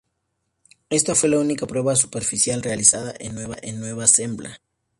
Esta 0.89 1.13
fue 1.13 1.29
la 1.29 1.37
única 1.37 1.67
prueba 1.67 1.95
superficial 1.95 2.63
realizada 2.63 3.13
en 3.19 3.35
Nueva 3.79 4.07
Zembla. 4.07 4.59